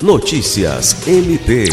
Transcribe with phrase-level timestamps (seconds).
[0.00, 1.64] Notícias MP.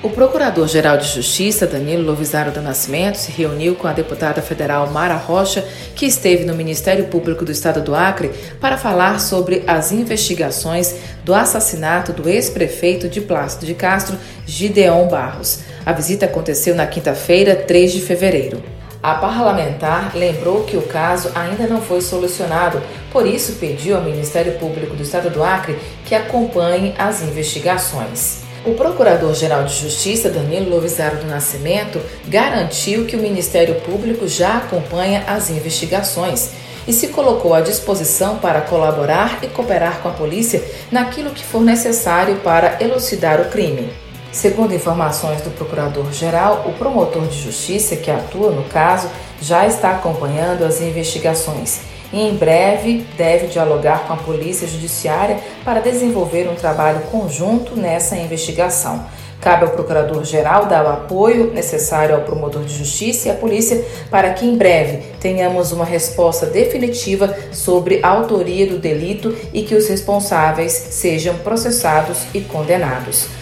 [0.00, 5.16] O Procurador-Geral de Justiça, Danilo Lovisaro do Nascimento, se reuniu com a deputada federal Mara
[5.16, 8.30] Rocha, que esteve no Ministério Público do Estado do Acre,
[8.60, 10.94] para falar sobre as investigações
[11.24, 14.16] do assassinato do ex-prefeito de Plácido de Castro,
[14.46, 15.62] Gideon Barros.
[15.84, 18.62] A visita aconteceu na quinta-feira, 3 de fevereiro.
[19.02, 22.80] A parlamentar lembrou que o caso ainda não foi solucionado,
[23.10, 28.42] por isso pediu ao Ministério Público do Estado do Acre que acompanhe as investigações.
[28.64, 35.24] O Procurador-Geral de Justiça, Danilo Lovisaro do Nascimento, garantiu que o Ministério Público já acompanha
[35.26, 36.50] as investigações
[36.86, 40.62] e se colocou à disposição para colaborar e cooperar com a polícia
[40.92, 44.01] naquilo que for necessário para elucidar o crime.
[44.32, 49.10] Segundo informações do Procurador-Geral, o promotor de justiça que atua no caso
[49.42, 55.80] já está acompanhando as investigações e em breve deve dialogar com a Polícia Judiciária para
[55.80, 59.04] desenvolver um trabalho conjunto nessa investigação.
[59.38, 64.32] Cabe ao Procurador-Geral dar o apoio necessário ao promotor de justiça e à polícia para
[64.32, 69.88] que em breve tenhamos uma resposta definitiva sobre a autoria do delito e que os
[69.88, 73.41] responsáveis sejam processados e condenados.